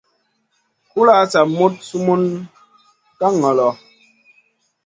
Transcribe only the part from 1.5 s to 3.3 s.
moɗ sumun ka